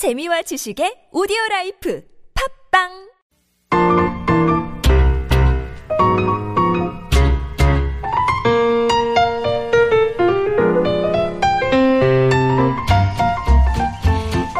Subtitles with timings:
[0.00, 2.00] 재미와 지식의 오디오 라이프
[2.32, 2.88] 팝빵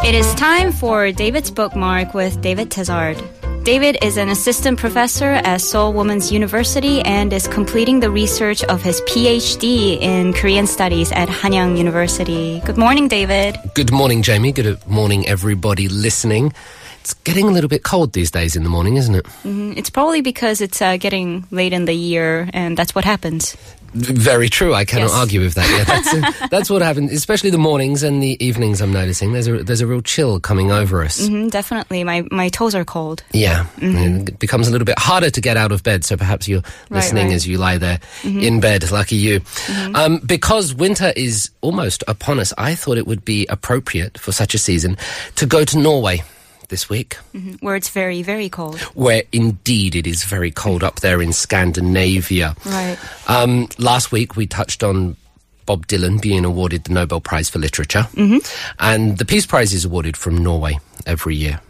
[0.05, 3.40] It is time for David's bookmark with David Tizzard.
[3.63, 8.81] David is an assistant professor at Seoul Women's University and is completing the research of
[8.83, 12.61] his PhD in Korean studies at Hanyang University.
[12.65, 13.59] Good morning, David.
[13.75, 14.53] Good morning, Jamie.
[14.53, 16.55] Good morning, everybody listening.
[17.03, 19.25] It's getting a little bit cold these days in the morning, isn't it?
[19.45, 23.57] Mm, It's probably because it's uh, getting late in the year, and that's what happens.
[23.93, 24.73] Very true.
[24.75, 25.15] I cannot Yes.
[25.15, 25.69] argue with that.
[25.69, 28.81] Yeah, that's, that's what happens, especially the mornings and the evenings.
[28.81, 31.21] I'm noticing there's a there's a real chill coming over us.
[31.29, 33.23] Mm, definitely, my my toes are cold.
[33.33, 36.05] Yeah, and it becomes a little bit harder to get out of bed.
[36.05, 37.35] So perhaps you're Right, listening right.
[37.35, 38.91] as you lie there in bed.
[38.93, 39.41] Lucky you.
[39.95, 44.55] Um, because winter is almost upon us, I thought it would be appropriate for such
[44.55, 44.97] a season
[45.37, 46.23] to go to Norway
[46.71, 47.17] this week.
[47.61, 48.81] Where it's very very cold.
[48.95, 52.57] where indeed it is very cold up there in Scandinavia.
[52.65, 52.99] Right.
[53.29, 55.17] Um, last week we touched on
[55.67, 58.39] Bob Dylan being awarded the Nobel Prize for Literature, mm-hmm.
[58.79, 61.61] and the Peace Prize is awarded from Norway every year.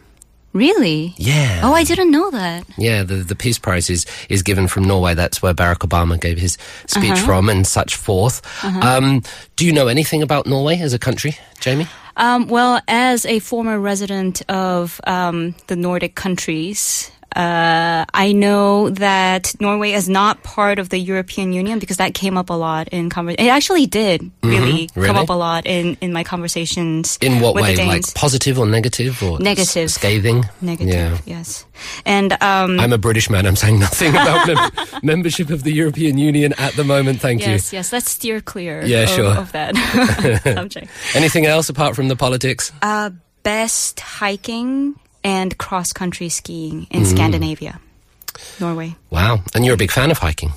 [0.53, 1.13] Really?
[1.17, 1.61] Yeah.
[1.63, 2.65] Oh, I didn't know that.
[2.77, 5.13] Yeah, the, the Peace Prize is, is given from Norway.
[5.13, 6.57] That's where Barack Obama gave his
[6.87, 8.41] speech from and such forth.
[8.65, 9.23] Um,
[9.55, 11.87] do you know anything about Norway as a country, Jamie?
[12.17, 19.53] Um, well, as a former resident of um, the Nordic countries, uh, I know that
[19.59, 23.09] Norway is not part of the European Union because that came up a lot in
[23.09, 23.45] conversation.
[23.45, 25.17] It actually did really, come Really?
[25.17, 27.17] up a lot in, in my conversations.
[27.21, 27.75] In what way?
[27.75, 29.89] Like positive or negative or s- Negative.
[29.91, 30.43] scathing?
[30.61, 31.17] Negative, Yeah.
[31.25, 31.65] yes.
[32.05, 33.45] And um, I'm a British man.
[33.45, 37.21] I'm saying nothing about mem- membership of the European Union at the moment.
[37.21, 37.51] Thank you.
[37.53, 39.37] yes, yes, let's steer clear Yeah, of, sure.
[39.37, 39.75] of that
[40.43, 40.87] subject.
[41.15, 42.71] Anything else apart from the politics?
[42.81, 43.11] Uh,
[43.43, 47.05] best hiking and cross country skiing in Mm.
[47.05, 47.79] Scandinavia,
[48.59, 48.95] Norway.
[49.09, 49.43] Wow.
[49.53, 50.51] And you're a big fan of hiking.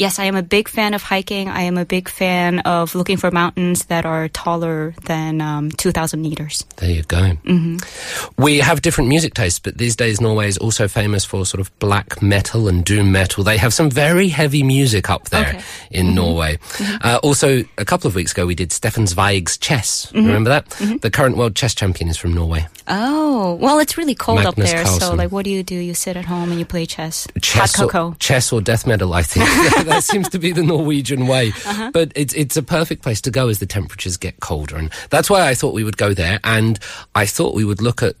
[0.00, 1.50] Yes, I am a big fan of hiking.
[1.50, 6.22] I am a big fan of looking for mountains that are taller than um, 2,000
[6.22, 6.64] meters.
[6.76, 7.18] There you go.
[7.44, 8.42] Mm-hmm.
[8.42, 11.70] We have different music tastes, but these days Norway is also famous for sort of
[11.80, 13.44] black metal and doom metal.
[13.44, 15.60] They have some very heavy music up there Okay.
[15.90, 16.58] in Norway.
[17.04, 20.10] Uh, also, a couple of weeks ago, we did Stefan Zweig's chess.
[20.14, 20.66] Remember that?
[21.02, 22.66] The current world chess champion is from Norway.
[22.88, 24.86] Oh, well, it's really cold up Magnus there.
[24.86, 25.74] So, like, what do you do?
[25.76, 27.28] You sit at home and you play chess.
[27.42, 28.16] chess Hot or, cocoa.
[28.18, 29.44] chess or death metal, I think.
[29.90, 31.48] that seems to be the Norwegian way.
[31.48, 31.90] Uh-huh.
[31.92, 35.28] But it's it's a perfect place to go as the temperatures get colder, and that's
[35.28, 36.40] why I thought we would go there.
[36.44, 36.78] And
[37.14, 38.16] I thought we would look at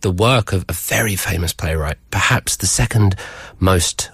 [0.00, 3.16] the work of a very famous playwright, perhaps the second
[3.58, 4.10] most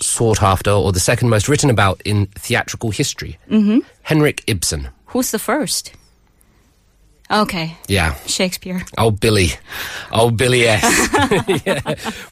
[0.00, 3.78] sought after or the second most written about in theatrical history, mm-hmm.
[4.02, 4.88] Henrik Ibsen.
[5.06, 5.94] Who's the first?
[7.34, 8.14] Okay, Yeah.
[8.26, 8.84] Shakespeare.
[8.96, 9.48] Oh, Billy.
[10.12, 10.84] Oh, Billy S.
[11.66, 11.80] yeah.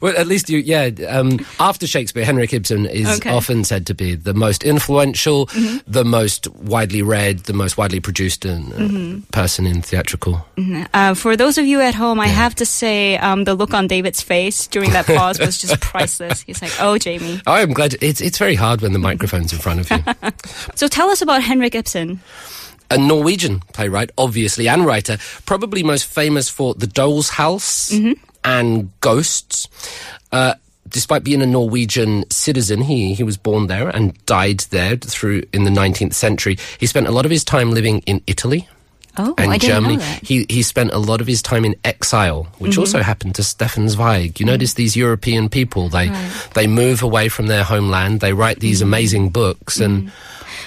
[0.01, 0.89] Well, at least you, yeah.
[1.09, 3.29] Um, after Shakespeare, Henrik Ibsen is Okay.
[3.29, 3.37] Mm-hmm.
[3.37, 5.49] often said to be the most influential,
[5.85, 9.19] the most widely read, the most widely produced uh, Mm-hmm.
[9.31, 10.45] person in theatrical.
[10.93, 13.87] Uh, for those of you at home, I have to say um, the look on
[13.87, 16.41] David's face during that pause was just priceless.
[16.43, 17.41] He's like, oh, Jamie.
[17.45, 17.95] Oh, I'm glad.
[18.01, 20.31] It's, it's very hard when the microphone's in front of you.
[20.75, 22.21] So tell us about Henrik Ibsen.
[22.93, 27.91] A Norwegian playwright, obviously, and writer, probably most famous for The Doll's House
[28.43, 29.67] and Ghosts.
[30.31, 30.53] Uh,
[30.89, 35.63] despite being a Norwegian citizen, he, he was born there and died there through in
[35.63, 36.57] the 19th century.
[36.79, 38.67] He spent a lot of his time living in Italy.
[39.15, 39.97] Oh, and I Germany.
[39.97, 40.25] Mm-hmm.
[40.25, 43.87] He he spent a lot of his time in exile, which also happened to Stefan
[43.87, 44.39] Zweig.
[44.39, 46.09] You notice these European people they
[46.55, 48.21] they move away from their homeland.
[48.21, 48.89] They write these Mm-hmm.
[48.89, 50.11] amazing books, and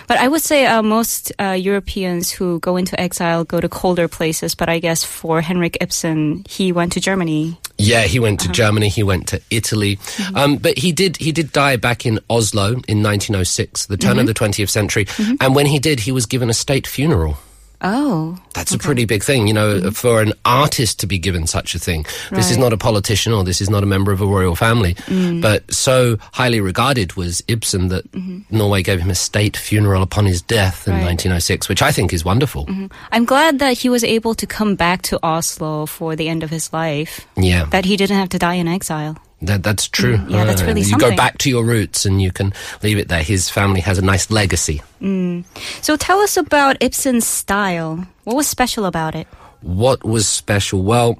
[0.06, 4.08] But I would say uh, most uh, Europeans who go into exile go to colder
[4.08, 4.54] places.
[4.54, 7.58] But I guess for Henrik Ibsen, he went to Germany.
[7.78, 8.52] Yeah, he went Uh-huh.
[8.52, 8.88] to Germany.
[8.88, 10.36] He went to Italy, Mm-hmm.
[10.36, 14.20] um, but he did he did die back in Oslo in 1906, the turn Mm-hmm.
[14.20, 15.06] of the 20th century.
[15.40, 17.36] And when he did, he was given a state funeral.
[17.82, 19.90] Oh, That's a pretty big thing, you know, Mm-hmm.
[19.90, 22.06] for an artist to be given such a thing.
[22.30, 24.94] This is not a politician or this is not a member of a royal family,
[25.06, 25.42] Mm.
[25.42, 28.04] but so highly regarded was Ibsen that
[28.50, 31.04] Norway gave him a state funeral upon his death in Mm-hmm.
[31.06, 31.18] Right.
[31.18, 31.30] Mm-hmm.
[31.32, 32.66] 1906, which I think is wonderful.
[33.12, 36.50] I'm glad that he was able to come back to Oslo for the end of
[36.50, 37.26] his life.
[37.36, 37.66] Yeah.
[37.70, 39.16] That he didn't have to die in exile.
[39.46, 40.16] That, that's true.
[40.16, 41.10] Mm, yeah, that's really uh, you something.
[41.10, 42.52] go back to your roots and you can
[42.82, 43.22] leave it there.
[43.22, 44.82] His family has a nice legacy.
[45.00, 45.44] Mm.
[45.82, 48.06] So tell us about Ibsen's style.
[48.24, 49.26] What was special about it?
[49.62, 50.82] What was special?
[50.82, 51.18] Well,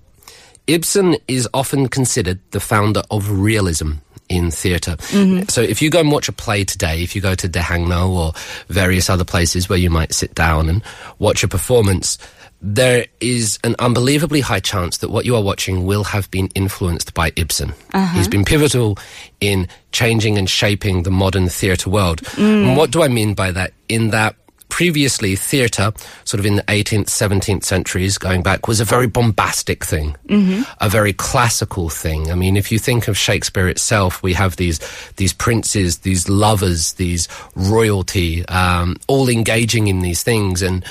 [0.66, 3.92] Ibsen is often considered the founder of realism
[4.28, 4.96] in theatre.
[4.96, 5.48] Mm-hmm.
[5.48, 8.32] So if you go and watch a play today, if you go to Daehangno or
[8.68, 10.82] various other places where you might sit down and
[11.18, 12.18] watch a performance,
[12.60, 17.14] there is an unbelievably high chance that what you are watching will have been influenced
[17.14, 17.72] by Ibsen.
[17.92, 18.16] Uh-huh.
[18.16, 18.98] He's been pivotal
[19.40, 22.22] in changing and shaping the modern theatre world.
[22.22, 22.68] Mm.
[22.68, 23.72] And what do I mean by that?
[23.88, 24.36] In that
[24.68, 25.92] previously theatre,
[26.24, 30.62] sort of in the 18th, 17th centuries, going back, was a very bombastic thing, mm-hmm.
[30.80, 32.30] a very classical thing.
[32.30, 34.80] I mean, if you think of Shakespeare itself, we have these
[35.16, 40.84] these princes, these lovers, these royalty, um, all engaging in these things, and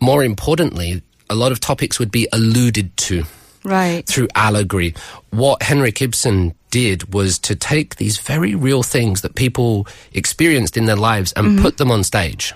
[0.00, 3.24] more importantly, a lot of topics would be alluded to
[3.62, 4.06] Right.
[4.06, 4.94] through allegory.
[5.30, 10.86] What Henrik Ibsen did was to take these very real things that people experienced in
[10.86, 12.54] their lives and put them on stage.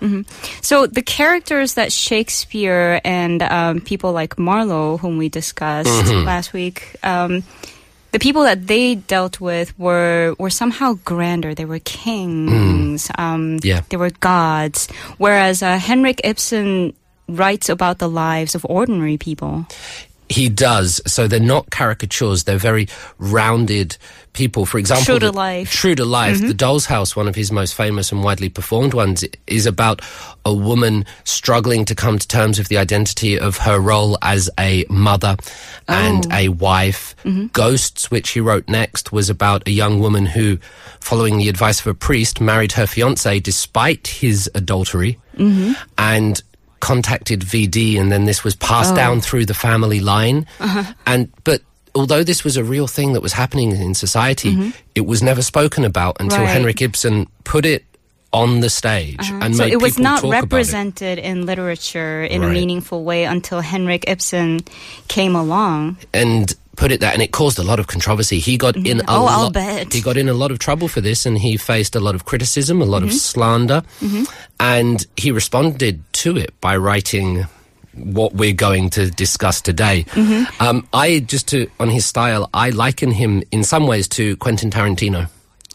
[0.63, 6.25] So the characters that Shakespeare and um, people like Marlowe, whom we discussed Mm-hmm.
[6.25, 7.43] last week, um,
[8.13, 11.53] the people that they dealt with were were somehow grander.
[11.55, 13.11] They were kings.
[13.19, 13.65] Um, Mm.
[13.65, 13.81] Yeah.
[13.91, 14.89] they were gods.
[15.19, 16.95] Whereas uh, Henrik Ibsen
[17.29, 19.67] writes about the lives of ordinary people.
[20.29, 21.03] He does.
[21.07, 22.45] So they're not caricatures.
[22.45, 22.89] They're very
[23.19, 23.97] rounded
[24.33, 24.65] people.
[24.65, 25.71] For example, True to the- life.
[25.71, 26.39] True to life.
[26.39, 26.49] Mm-hmm.
[26.49, 30.01] The Doll's House, one of his most famous and widely performed ones, is about
[30.45, 34.87] a woman struggling to come to terms with the identity of her role as a
[34.89, 35.37] mother
[35.89, 36.37] and oh.
[36.37, 37.15] a wife.
[37.25, 37.47] Mm-hmm.
[37.49, 40.57] Ghosts, which he wrote next, was about a young woman who,
[41.01, 45.73] following the advice of a priest, married her fiance despite his adultery mm-hmm.
[45.99, 46.43] and
[46.85, 48.97] contacted VD, and then this was passed oh.
[48.97, 50.47] down through the family line.
[50.61, 50.85] Uh-huh.
[51.07, 51.63] And but
[51.95, 54.71] although this was a real thing that was happening in society, mm-hmm.
[54.95, 56.51] it was never spoken about until Right.
[56.51, 57.87] Henrik Ibsen put it
[58.35, 60.43] on the stage and so it was not talk about it.
[60.43, 64.61] represented in literature in a meaningful way until Henrik Ibsen
[65.09, 65.97] came along.
[66.13, 68.41] and put it that and it caused a lot of controversy.
[68.41, 69.55] He got in a Oh, lot
[69.95, 72.25] he got in a lot of trouble for this and he faced a lot of
[72.25, 73.17] criticism a lot of Mm-hmm.
[73.19, 73.83] slander.
[74.59, 77.47] And he responded to it by writing
[77.95, 80.03] what we're going to discuss today.
[80.19, 80.63] Mm-hmm.
[80.63, 84.71] um, i just to on his style i liken him in some ways to quentin
[84.71, 85.29] tarantino.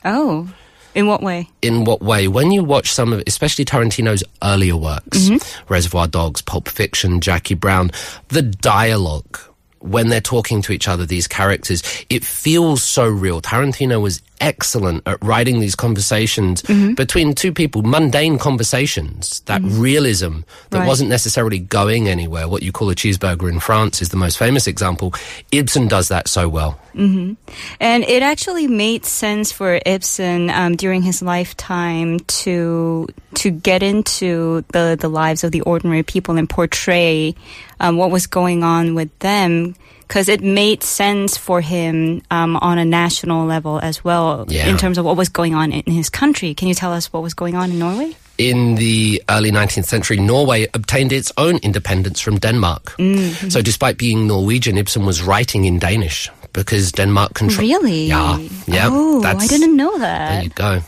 [0.04, 0.50] Oh,
[0.96, 1.48] in what way?
[1.62, 2.28] in what way?
[2.28, 5.74] When you watch some of, especially Tarantino's earlier works, mm-hmm.
[5.74, 7.92] Reservoir Dogs, Pulp Fiction, Jackie Brown,
[8.30, 9.40] the dialogue
[9.82, 13.42] when they're talking to each other, these characters, it feels so real.
[13.42, 16.94] Tarantino was excellent at writing these conversations mm-hmm.
[16.94, 19.80] between two people, mundane conversations, that mm-hmm.
[19.80, 20.40] realism
[20.72, 20.88] that Right.
[20.88, 22.48] wasn't necessarily going anywhere.
[22.48, 25.14] What you call a cheeseburger in France is the most famous example.
[25.52, 26.80] Ibsen does that so well.
[26.96, 34.64] And it actually made sense for Ibsen um, during his lifetime to to get into
[34.74, 37.36] the the lives of the ordinary people and portray
[37.80, 39.76] um, what was going on with them.
[40.08, 44.66] Because it made sense for him um, on a national level as well, Yeah.
[44.68, 46.56] in terms of what was going on in his country.
[46.56, 48.16] Can you tell us what was going on in Norway?
[48.40, 52.96] in the early 19th century, Norway obtained its own independence from Denmark.
[52.98, 53.50] Mm-hmm.
[53.50, 57.70] So, despite being Norwegian, Ibsen was writing in Danish because Denmark controlled.
[57.70, 58.06] Really?
[58.08, 58.38] Yeah,
[58.68, 58.90] yeah.
[58.92, 60.30] Oh, I didn't know that.
[60.30, 60.82] There you go.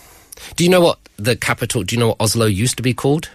[0.55, 1.83] Do you know what the capital?
[1.83, 3.29] Do you know what Oslo used to be called?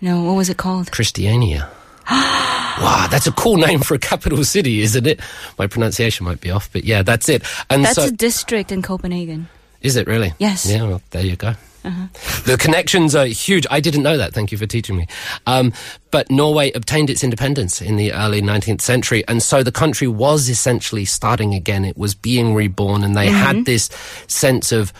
[0.00, 0.90] No, what was it called?
[0.92, 1.68] Christiania.
[2.10, 5.20] wow, that's a cool name for a capital city, isn't it?
[5.58, 7.42] My pronunciation might be off, but yeah, that's it.
[7.68, 9.48] And That's so, a district in Copenhagen.
[9.82, 10.32] is it really?
[10.38, 10.64] Yes.
[10.70, 11.54] Yeah, well, there you go.
[11.84, 12.06] Uh-huh.
[12.44, 13.66] The connections are huge.
[13.70, 14.32] I didn't know that.
[14.32, 15.06] Thank you for teaching me.
[15.46, 15.72] Um,
[16.10, 19.24] but Norway obtained its independence in the early 19th century.
[19.28, 21.84] And so the country was essentially starting again.
[21.84, 23.04] It was being reborn.
[23.04, 23.64] And they had mm-hmm.
[23.64, 23.90] this
[24.26, 24.92] sense of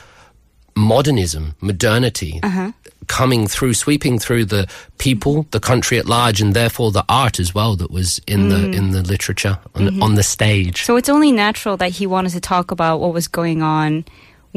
[0.79, 2.73] modernism, modernity uh-huh.
[3.09, 4.69] coming through, sweeping through the
[4.99, 8.57] people, the country at large, and therefore the art as well that was in the
[8.57, 8.73] mm-hmm.
[8.73, 10.03] in the literature on, mm-hmm.
[10.03, 10.85] on the stage.
[10.85, 14.05] So it's only natural that he wanted to talk about what was going on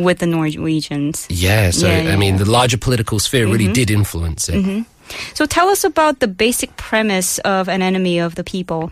[0.04, 1.28] with the Norwegians.
[1.30, 2.36] yeah, so Yeah, yeah, I mean, yeah.
[2.36, 2.44] Mm-hmm.
[2.46, 4.86] the larger political sphere really did influence it.
[5.34, 8.92] So tell us about the basic premise of An Enemy of the People.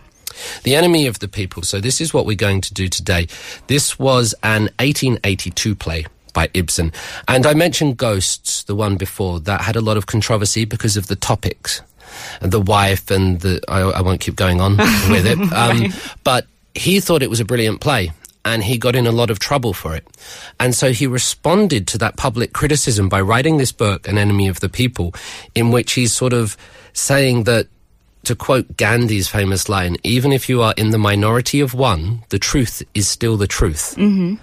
[0.62, 1.62] The Enemy of the People.
[1.62, 3.26] So, this is what we're going to do today.
[3.66, 6.92] This was an 1882 play by Ibsen.
[7.26, 11.08] And I mentioned Ghosts, the one before, that had a lot of controversy because of
[11.08, 11.82] the topics.
[12.40, 13.60] The wife and the.
[13.68, 14.76] I, I won't keep going on
[15.10, 15.38] with it.
[15.52, 18.12] Um, But he thought it was a brilliant play.
[18.44, 20.06] And he got in a lot of trouble for it.
[20.58, 24.60] And so he responded to that public criticism by writing this book, An Enemy of
[24.60, 25.14] the People,
[25.54, 26.56] in which he's sort of
[26.92, 27.68] saying that
[28.24, 32.38] to quote Gandhi's famous line, even if you are in the minority of one, the
[32.38, 33.94] truth is still the truth.
[33.96, 34.34] Mm-hmm.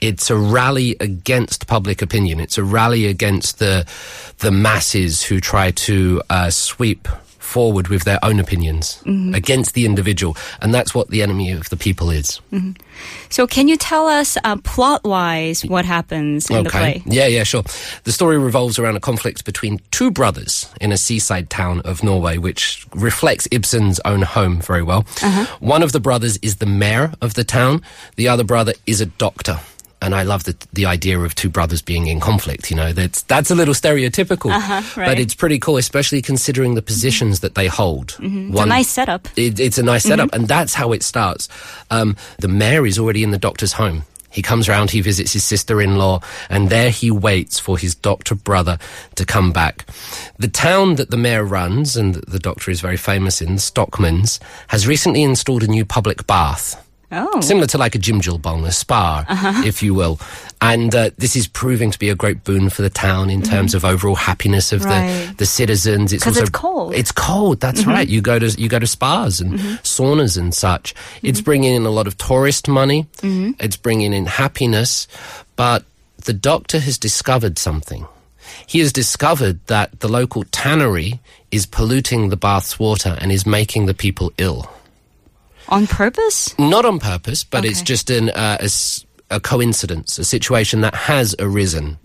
[0.00, 2.40] It's a rally against public opinion.
[2.40, 3.86] It's a rally against the
[4.38, 7.08] the masses who try to uh, sweep
[7.52, 9.02] forward with their own opinions
[9.34, 10.36] against the individual.
[10.62, 12.40] And that's what the enemy of the people is.
[13.28, 17.02] So, can you tell us uh, plot wise what happens in the play?
[17.06, 17.64] Yeah, yeah, sure.
[18.04, 22.38] The story revolves around a conflict between two brothers in a seaside town of Norway,
[22.38, 25.04] which reflects Ibsen's own home very well.
[25.22, 25.46] Uh-huh.
[25.60, 27.82] One of the brothers is the mayor of the town,
[28.16, 29.60] the other brother is a doctor.
[30.02, 32.70] And I love the the idea of two brothers being in conflict.
[32.70, 36.82] You know, that's that's a little stereotypical, Uh-huh, but it's pretty cool, especially considering the
[36.82, 38.16] positions that they hold.
[38.20, 39.28] It's a nice setup.
[39.36, 41.48] It, it's a nice setup, and that's how it starts.
[41.90, 44.02] Um, the mayor is already in the doctor's home.
[44.30, 48.78] He comes round, he visits his sister-in-law, and there he waits for his doctor brother
[49.16, 49.84] to come back.
[50.38, 54.86] The town that the mayor runs, and the doctor is very famous in, Stockman's, has
[54.86, 56.82] recently installed a new public bath.
[57.12, 57.40] Oh.
[57.42, 59.62] Similar to like a jjimjilbang, a spa, uh-huh.
[59.66, 60.18] if you will.
[60.62, 63.72] And uh, this is proving to be a great boon for the town in terms
[63.74, 63.84] mm-hmm.
[63.86, 65.28] of overall happiness of Right.
[65.28, 66.14] the, the citizens.
[66.14, 66.94] 'Cause it's cold.
[66.94, 67.60] It's cold.
[67.60, 67.90] That's mm-hmm.
[67.90, 68.08] right.
[68.08, 69.74] You go to you go to spas and mm-hmm.
[69.82, 70.94] saunas and such.
[71.22, 73.06] It's bringing in a lot of tourist money.
[73.22, 75.06] It's bringing in happiness,
[75.56, 75.84] but
[76.24, 78.06] the doctor has discovered something.
[78.66, 83.86] He has discovered that the local tannery is polluting the bath's water and is making
[83.86, 84.70] the people ill.
[85.72, 86.56] On purpose?
[86.58, 88.68] Not on purpose, but it's just an, uh, a,
[89.36, 91.98] a coincidence, a situation that has arisen.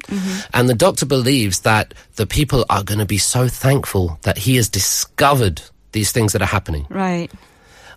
[0.54, 4.56] And the doctor believes that the people are going to be so thankful that he
[4.56, 6.88] has discovered these things that are happening.
[6.90, 7.30] Right.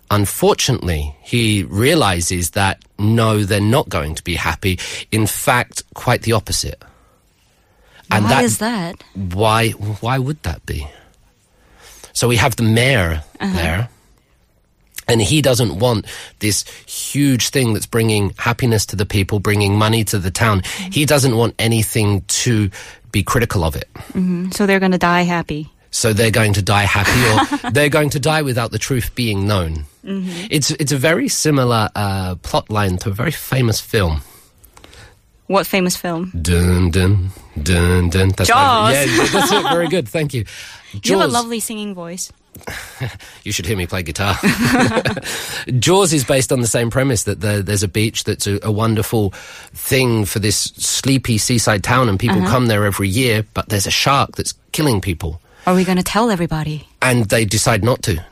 [0.09, 4.77] Unfortunately, he realizes that no, they're not going to be happy.
[5.09, 6.83] In fact, quite the opposite.
[8.11, 9.03] And Why that, is that?
[9.15, 10.85] why why would that be?
[12.11, 13.87] So we have the mayor there,
[15.11, 16.05] and he doesn't want
[16.39, 20.61] this huge thing that's bringing happiness to the people, bringing money to the town.
[20.91, 22.69] He doesn't want anything to
[23.11, 23.89] be critical of it.
[24.55, 25.69] So they're going to die happy.
[25.93, 29.45] So they're going to die happy, or they're going to die without the truth being
[29.45, 29.83] known.
[30.03, 34.21] It's it's a very similar uh, plot line to a very famous film.
[35.47, 36.31] What famous film?
[36.41, 38.29] Dun dun dun dun.
[38.29, 38.93] That's Jaws.
[38.93, 39.63] yeah, that's it.
[39.63, 40.07] Very good.
[40.07, 40.45] Thank you.
[41.03, 42.31] You have a lovely singing voice.
[43.43, 44.35] You should hear me play guitar.
[45.79, 48.71] Jaws is based on the same premise that the, there's a beach that's a, a
[48.71, 49.31] wonderful
[49.73, 52.51] thing for this sleepy seaside town, and people uh-huh.
[52.51, 53.43] come there every year.
[53.55, 56.87] But there's a shark that's killing people, Are we going to tell everybody?
[57.01, 58.23] and they decide not to.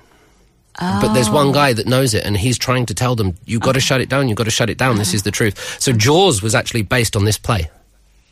[0.79, 3.73] But there's one guy that knows it, and he's trying to tell them, "You've got
[3.73, 4.29] to shut it down.
[4.29, 4.97] You've got to shut it down.
[4.97, 7.69] This is the truth." So Jaws was actually based on this play.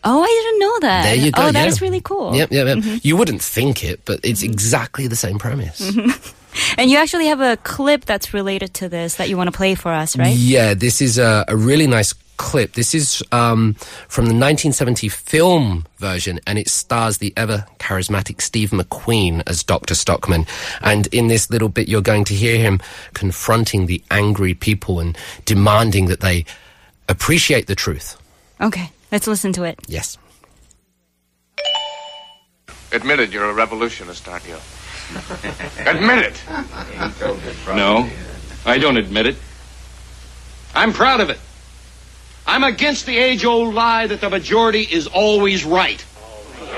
[0.04, 1.04] Oh, I didn't know that.
[1.04, 1.48] There you go.
[1.48, 1.68] Oh, that yeah.
[1.68, 2.36] is really cool.
[2.36, 3.00] Yep, yep, yep.
[3.04, 5.96] You wouldn't think it, but it's exactly the same premise.
[6.77, 9.75] And you actually have a clip that's related to this that you want to play
[9.75, 10.36] for us, right?
[10.36, 12.74] Yeah, this is a, a really nice clip.
[12.74, 13.74] This is um,
[14.08, 19.96] from the 1970 film version, and it stars the ever charismatic Steve McQueen as Dr.
[19.96, 20.46] Stockman.
[20.82, 22.80] And in this little bit, you're going to hear him
[23.13, 26.46] confronting the angry people and demanding that they
[27.10, 28.18] appreciate the truth.
[28.62, 29.80] Okay, let's listen to it.
[29.88, 30.18] Yes.
[32.92, 34.58] Admit it, you're a revolutionist, aren't you?
[35.86, 36.44] Admit it.
[37.68, 38.10] No,
[38.66, 39.38] I don't admit it.
[40.74, 41.40] I'm proud of it.
[42.46, 46.06] I'm against the age old lie that the majority is always right.
[46.60, 46.70] Listen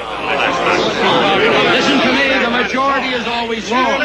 [2.01, 3.85] to me, the majority is always wrong.
[3.85, 3.99] I'm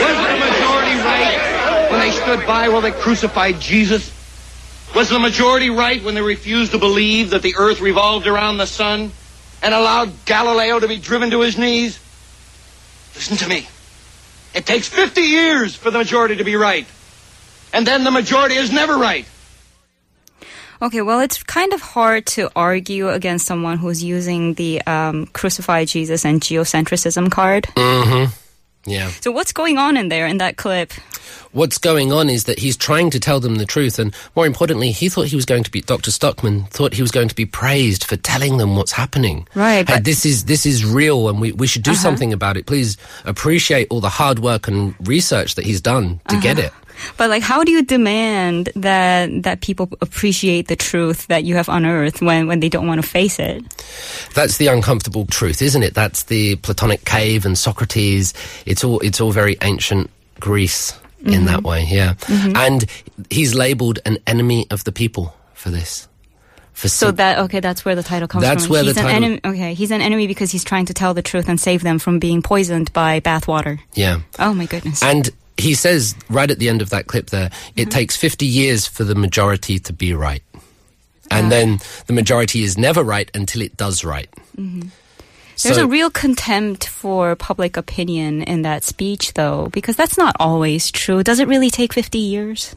[0.00, 1.38] Was the majority right
[1.90, 4.12] when they stood by while they crucified Jesus?
[4.94, 8.66] Was the majority right when they refused to believe that the earth revolved around the
[8.66, 9.12] sun
[9.62, 11.98] and allowed Galileo to be driven to his knees?
[13.14, 13.68] Listen to me.
[14.54, 16.86] It takes 50 years for the majority to be right.
[17.72, 19.26] And then the majority is never right.
[20.82, 25.88] Okay, well, it's kind of hard to argue against someone who's using the um, crucified
[25.88, 27.68] Jesus and geocentrism card.
[28.86, 29.10] Yeah.
[29.20, 30.92] So, what's going on in there in that clip?
[31.52, 34.90] What's going on is that he's trying to tell them the truth, and more importantly,
[34.92, 36.10] he thought he was going to be Dr.
[36.10, 39.46] Stockman thought he was going to be praised for telling them what's happening.
[39.54, 42.00] Right, Hey, this is this is real, and we, we should do uh-huh.
[42.00, 42.66] something about it.
[42.66, 46.68] Please appreciate all the hard work and research that he's done to get uh-huh.
[46.68, 46.72] it.
[47.16, 51.68] But like, how do you demand that that people appreciate the truth that you have
[51.68, 53.62] unearthed when when they don't want to face it?
[54.34, 55.94] That's the uncomfortable truth, isn't it?
[55.94, 58.34] That's the Platonic cave and Socrates.
[58.66, 61.44] It's all it's all very ancient Greece in mm-hmm.
[61.46, 62.14] that way, yeah.
[62.14, 62.56] Mm-hmm.
[62.56, 62.86] And
[63.28, 66.08] he's labeled an enemy of the people for this.
[66.72, 68.72] For So sim- that okay, that's where the title comes That's from.
[68.72, 69.40] where the he's an title- enemy.
[69.44, 72.18] Okay, he's an enemy because he's trying to tell the truth and save them from
[72.18, 73.78] being poisoned by bathwater.
[73.92, 74.20] yeah.
[74.38, 75.02] Oh my goodness.
[75.02, 75.28] And
[75.60, 77.90] he says right at the end of that clip there, it mm-hmm.
[77.90, 80.42] takes 50 years for the majority to be right.
[81.30, 84.28] And then the majority is never right until it does right.
[84.56, 84.88] Mm-hmm.
[85.62, 90.34] There's So- a real contempt for public opinion in that speech, though, because that's not
[90.40, 91.22] always true.
[91.22, 92.74] Does it really take 50 years?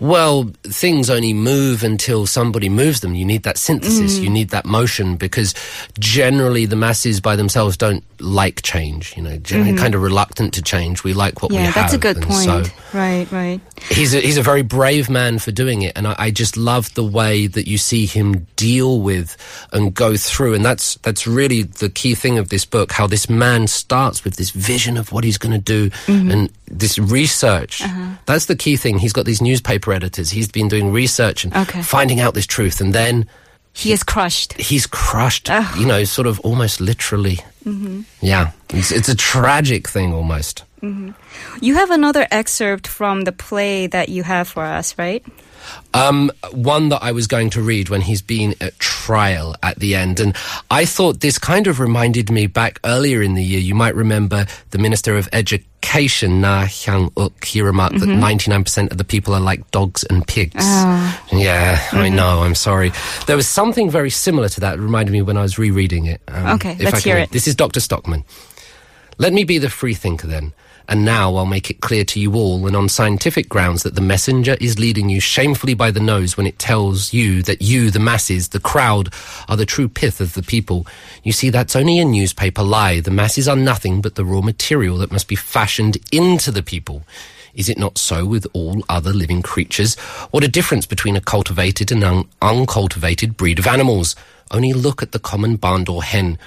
[0.00, 3.14] Well, things only move until somebody moves them.
[3.14, 4.18] You need that synthesis.
[4.18, 4.22] Mm.
[4.22, 5.54] You need that motion because
[5.98, 9.16] generally the masses by themselves don't like change.
[9.16, 11.04] You know, generally kind of reluctant to change.
[11.04, 11.64] We like what we Mm-hmm.
[11.64, 12.44] Yeah, that's a good point.
[12.44, 13.60] So right, right.
[13.90, 16.92] he's a, he's a very brave man for doing it, and I, I just love
[16.94, 19.36] the way that you see him deal with
[19.72, 20.54] and go through.
[20.54, 22.92] And that's that's really the key thing of this book.
[22.92, 26.30] How this man starts with this vision of what he's going to do Mm-hmm.
[26.30, 27.82] and this research.
[27.82, 28.14] Uh-huh.
[28.26, 28.98] That's the key thing.
[28.98, 30.30] He's got these newspaper editors.
[30.30, 31.82] He's been doing research and Okay.
[31.82, 33.26] finding out this truth, and then
[33.72, 34.52] He is crushed.
[34.54, 35.48] he's crushed.
[35.78, 37.38] You know, sort of almost literally.
[37.64, 38.02] Mm-hmm.
[38.20, 40.64] Yeah, it's, it's a tragic thing almost.
[40.82, 45.24] You have another excerpt from the play that you have for us, right?
[45.92, 49.94] Um, one that I was going to read when he's been at trial at the
[49.96, 50.20] end.
[50.20, 50.34] And
[50.70, 53.58] I thought this kind of reminded me back earlier in the year.
[53.60, 58.98] You might remember the Minister of Education, Na Hyang Uk, he remarked that 99% of
[58.98, 60.54] the people are like dogs and pigs.
[61.32, 62.92] Yeah, I know, I'm sorry.
[63.26, 64.78] There was something very similar to that.
[64.78, 66.22] It reminded me when I was rereading it.
[66.28, 67.24] Um, Okay, if I let's hear read.
[67.24, 67.30] it.
[67.32, 67.80] This is Dr.
[67.80, 68.24] Stockman.
[69.18, 70.52] Let me be the free thinker then.
[70.88, 74.00] And now I'll make it clear to you all and on scientific grounds that the
[74.00, 77.98] messenger is leading you shamefully by the nose when it tells you that you, the
[77.98, 79.12] masses, the crowd,
[79.50, 80.86] are the true pith of the people.
[81.22, 83.00] You see, that's only a newspaper lie.
[83.00, 87.02] The masses are nothing but the raw material that must be fashioned into the people.
[87.54, 89.96] Is it not so with all other living creatures?
[90.30, 94.16] What a difference between a cultivated and un- uncultivated breed of animals.
[94.50, 96.38] Only look at the common barn door hen.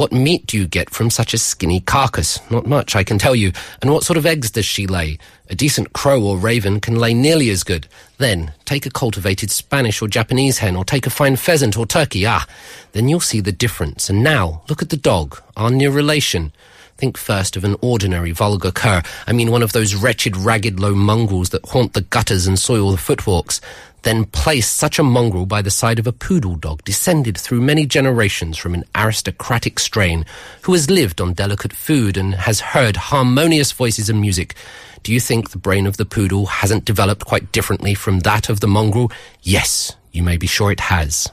[0.00, 2.40] What meat do you get from such a skinny carcass?
[2.50, 3.52] Not much, I can tell you.
[3.82, 5.18] And what sort of eggs does she lay?
[5.50, 7.86] A decent crow or raven can lay nearly as good.
[8.16, 12.24] Then, take a cultivated Spanish or Japanese hen, or take a fine pheasant or turkey.
[12.24, 12.46] Ah,
[12.92, 14.08] then you'll see the difference.
[14.08, 16.52] And now, look at the dog, our near relation.
[17.00, 19.02] Think first of an ordinary vulgar cur.
[19.26, 22.90] I mean one of those wretched, ragged, low mongrels that haunt the gutters and soil
[22.90, 23.58] the footwalks.
[24.02, 27.86] Then place such a mongrel by the side of a poodle dog, descended through many
[27.86, 30.26] generations from an aristocratic strain,
[30.60, 34.54] who has lived on delicate food and has heard harmonious voices and music.
[35.02, 38.60] Do you think the brain of the poodle hasn't developed quite differently from that of
[38.60, 39.10] the mongrel?
[39.40, 41.28] Yes, you may be sure it has.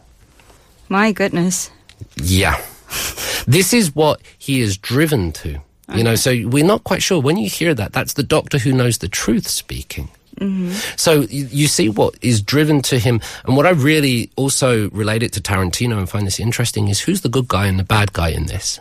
[0.87, 1.69] My goodness.
[2.15, 2.57] Yeah.
[3.47, 5.61] this is what he is driven to.
[5.95, 7.21] You know, so we're not quite sure.
[7.21, 10.09] When you hear that, that's the doctor who knows the truth speaking.
[10.39, 10.71] Mm-hmm.
[10.97, 13.21] So you, you see what is driven to him.
[13.45, 17.21] And what I really also relate it to Tarantino and find this interesting is who's
[17.21, 18.79] the good guy and the bad guy in this?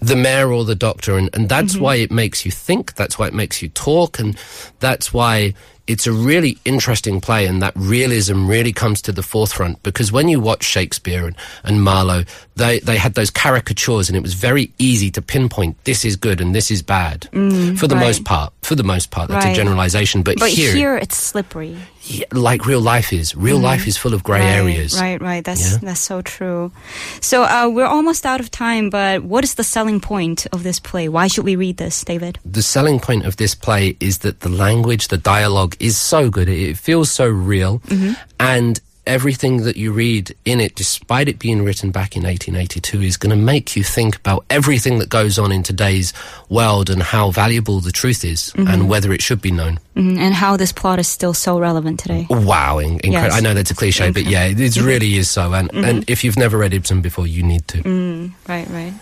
[0.00, 1.16] The mayor or the doctor.
[1.16, 1.82] And, and that's mm-hmm.
[1.82, 2.94] why it makes you think.
[2.94, 4.18] That's why it makes you talk.
[4.18, 4.38] And
[4.78, 5.54] that's why
[5.86, 7.46] it's a really interesting play.
[7.46, 11.82] And that realism really comes to the forefront because when you watch Shakespeare and, and
[11.82, 12.24] Marlowe,
[12.56, 16.40] they, they had those caricatures and it was very easy to pinpoint this is good
[16.40, 17.28] and this is bad.
[17.32, 18.06] for the right.
[18.06, 18.52] most part.
[18.62, 19.28] For the most part.
[19.28, 19.52] That's Right.
[19.52, 20.22] a generalization.
[20.22, 21.76] But, But here, here, it's slippery.
[22.04, 23.36] yeah, like real life is.
[23.36, 24.32] Real life is full of Mm-hmm.
[24.32, 24.98] right, areas.
[25.00, 25.44] Right, right.
[25.44, 25.78] That's Yeah.
[25.82, 26.72] that's so true.
[27.20, 30.80] So uh, we're almost out of time, but what is the selling point of this
[30.80, 31.08] play?
[31.08, 32.38] Why should we read this, David?
[32.44, 36.48] the selling point of this play is that the language, the dialogue is so good.
[36.48, 37.78] It, feels so real.
[37.80, 38.12] Mm-hmm.
[38.40, 43.16] And everything that you read in it, despite it being written back in 1882, is
[43.16, 46.12] going to make you think about everything that goes on in today's
[46.48, 48.68] world and how valuable the truth is Mm-hmm.
[48.68, 49.78] and whether it should be known.
[49.96, 52.26] Mhm, And how this plot is still so relevant today.
[52.28, 53.12] Wow, in, incredible.
[53.12, 53.28] Yes.
[53.28, 53.36] Mm-hmm.
[53.36, 55.52] I know that's a cliche, but yeah, it, it really is so.
[55.52, 57.78] And, and if you've never read Ibsen before, you need to.
[57.82, 58.32] Mm.
[58.48, 58.92] Right, right.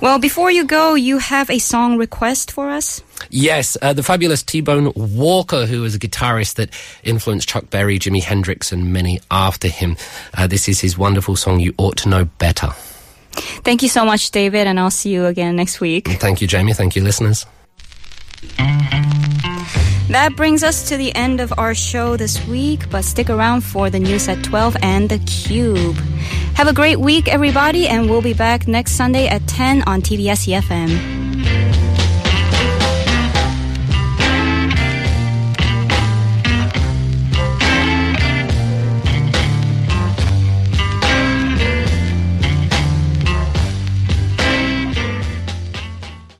[0.00, 3.02] Well, before you go, you have a song request for us?
[3.30, 6.70] Yes, uh, the fabulous T-Bone Walker, who was a guitarist that
[7.02, 9.96] influenced Chuck Berry, Jimi Hendrix, and many after him.
[10.34, 12.68] Uh, this is his wonderful song, You Ought to Know Better.
[13.64, 16.08] Thank you so much, David, and I'll see you again next week.
[16.08, 16.72] Thank you, Jamie.
[16.72, 17.46] Thank you, listeners.
[20.08, 23.90] That brings us to the end of our show this week, but stick around for
[23.90, 25.96] the news at 12 and The Cube.
[26.54, 30.46] Have a great week, everybody, and we'll be back next Sunday at 10 on TBS
[30.46, 31.15] EFM.